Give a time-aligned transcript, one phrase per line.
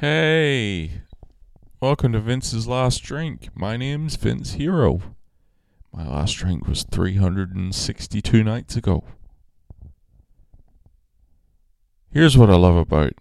[0.00, 1.00] Hey,
[1.80, 3.48] welcome to Vince's Last Drink.
[3.52, 5.02] My name's Vince Hero.
[5.92, 9.02] My last drink was 362 nights ago.
[12.12, 13.14] Here's what I love about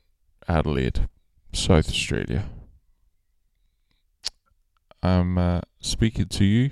[0.47, 1.09] Adelaide,
[1.51, 2.45] South Australia.
[5.01, 6.69] I'm uh, speaking to you,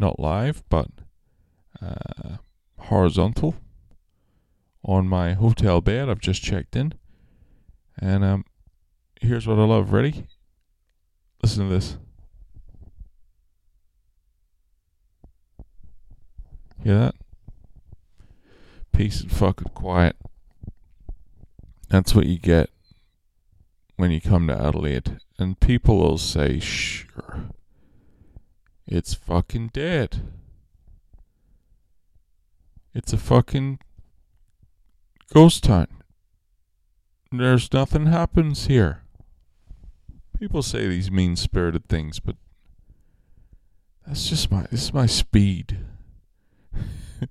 [0.00, 0.88] not live, but
[1.80, 2.38] uh,
[2.76, 3.54] horizontal
[4.82, 6.08] on my hotel bed.
[6.08, 6.94] I've just checked in.
[8.00, 8.44] And um,
[9.20, 9.92] here's what I love.
[9.92, 10.26] Ready?
[11.42, 11.96] Listen to this.
[16.82, 17.14] Hear that?
[18.92, 20.16] Peace and fucking quiet.
[21.88, 22.70] That's what you get
[23.96, 25.18] when you come to Adelaide.
[25.38, 27.50] And people will say, sure,
[28.86, 30.22] it's fucking dead.
[32.94, 33.78] It's a fucking
[35.32, 35.88] ghost town.
[37.30, 39.02] There's nothing happens here.
[40.38, 42.36] People say these mean spirited things, but
[44.06, 45.78] that's just my this is my speed.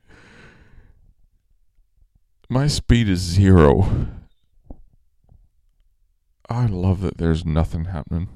[2.50, 4.08] my speed is zero.
[6.50, 8.28] I love that there's nothing happening.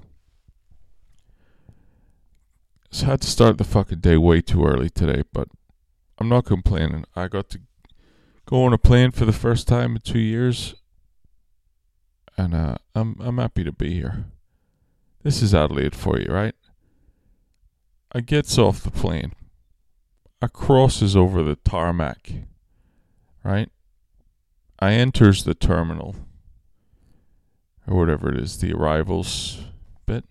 [2.89, 5.49] Just had to start the fucking day way too early today, but
[6.17, 7.03] I'm not complaining.
[7.13, 7.59] I got to
[8.45, 10.75] go on a plane for the first time in two years,
[12.37, 14.27] and uh, I'm I'm happy to be here.
[15.23, 16.55] This is Adelaide for you, right?
[18.11, 19.33] I gets off the plane.
[20.41, 22.31] I crosses over the tarmac,
[23.43, 23.69] right?
[24.79, 26.15] I enters the terminal
[27.87, 29.65] or whatever it is, the arrivals
[30.05, 30.25] bit.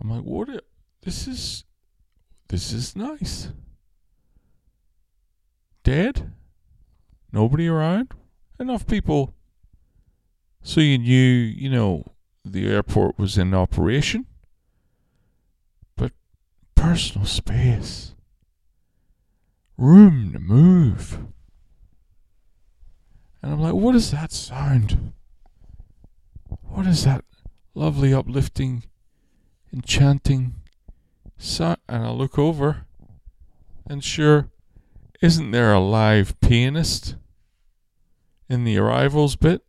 [0.00, 0.48] I'm like, what?
[0.48, 0.62] A,
[1.02, 1.64] this is
[2.48, 3.48] this is nice.
[5.82, 6.32] Dead?
[7.32, 8.12] Nobody around?
[8.58, 9.34] Enough people
[10.62, 12.04] so you knew, you know,
[12.52, 14.26] the airport was in operation.
[15.96, 16.12] But
[16.74, 18.14] personal space.
[19.76, 21.18] Room to move.
[23.42, 25.12] And I'm like, what is that sound?
[26.68, 27.24] What is that
[27.74, 28.84] lovely, uplifting,
[29.72, 30.54] enchanting
[31.38, 31.78] sound?
[31.88, 32.86] And I look over,
[33.86, 34.50] and sure,
[35.22, 37.16] isn't there a live pianist
[38.48, 39.62] in the arrivals bit?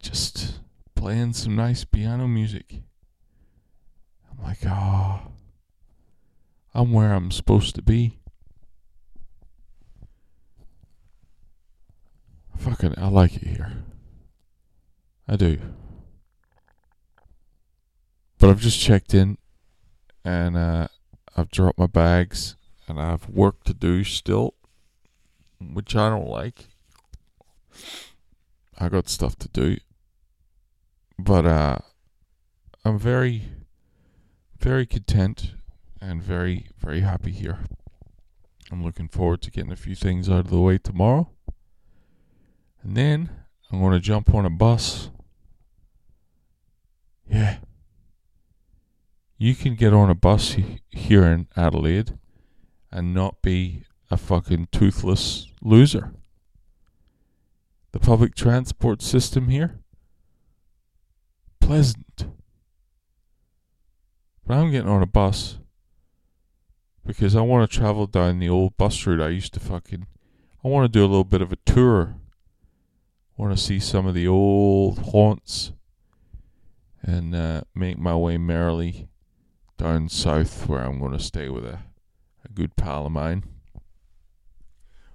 [0.00, 0.53] Just
[1.04, 2.80] playing some nice piano music.
[4.30, 5.20] I'm like, oh,
[6.72, 8.20] I'm where I'm supposed to be.
[12.56, 13.84] Fucking, I like it here.
[15.28, 15.58] I do.
[18.38, 19.36] But I've just checked in
[20.24, 20.88] and uh,
[21.36, 22.56] I've dropped my bags
[22.88, 24.54] and I have work to do still,
[25.60, 26.68] which I don't like.
[28.78, 29.76] I got stuff to do.
[31.18, 31.78] But uh,
[32.84, 33.44] I'm very,
[34.58, 35.52] very content
[36.00, 37.58] and very, very happy here.
[38.70, 41.30] I'm looking forward to getting a few things out of the way tomorrow.
[42.82, 43.30] And then
[43.70, 45.10] I'm going to jump on a bus.
[47.28, 47.58] Yeah.
[49.38, 50.56] You can get on a bus
[50.90, 52.18] here in Adelaide
[52.90, 56.12] and not be a fucking toothless loser.
[57.92, 59.80] The public transport system here,
[61.66, 62.26] pleasant.
[64.46, 65.58] But I'm getting on a bus
[67.06, 70.06] because I want to travel down the old bus route I used to fucking.
[70.64, 72.16] I want to do a little bit of a tour
[73.36, 75.72] I want to see some of the old haunts
[77.02, 79.08] and uh, make my way merrily
[79.76, 81.80] down south where I'm going to stay with a,
[82.44, 83.42] a good pal of mine.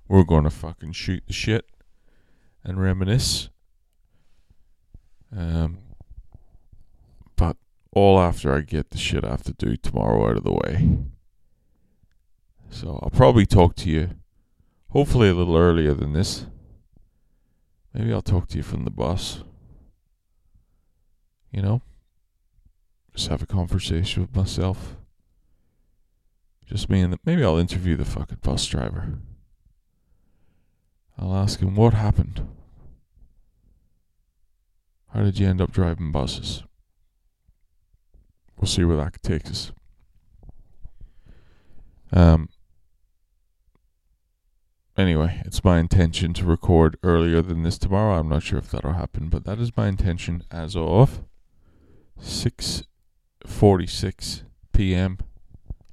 [0.10, 1.66] We're going to fucking shoot the shit
[2.62, 3.50] and reminisce.
[5.34, 5.78] Um,
[7.92, 10.98] all after I get the shit I have to do tomorrow out of the way.
[12.70, 14.12] So I'll probably talk to you
[14.90, 16.46] hopefully a little earlier than this.
[17.94, 19.44] Maybe I'll talk to you from the bus.
[21.52, 21.82] You know?
[23.16, 24.96] Just have a conversation with myself.
[26.66, 29.18] Just me and the, maybe I'll interview the fucking bus driver.
[31.18, 32.48] I'll ask him what happened.
[35.14, 36.64] How did you end up driving buses?
[38.60, 39.72] We'll see where that takes us.
[42.12, 42.50] Um,
[45.00, 48.20] Anyway, it's my intention to record earlier than this tomorrow.
[48.20, 51.24] I'm not sure if that'll happen, but that is my intention as of
[52.22, 55.20] 6:46 p.m.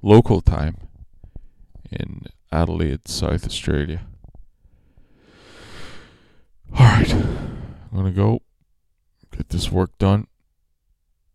[0.02, 0.76] local time
[1.88, 4.08] in Adelaide, South Australia.
[6.76, 8.42] All right, I'm gonna go
[9.30, 10.26] get get this work done.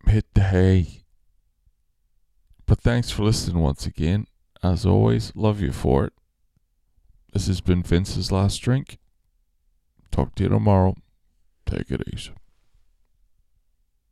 [0.06, 1.01] Hit the hay.
[2.82, 4.26] Thanks for listening once again.
[4.60, 6.12] As always, love you for it.
[7.32, 8.98] This has been Vince's last drink.
[10.10, 10.96] Talk to you tomorrow.
[11.64, 12.32] Take it easy.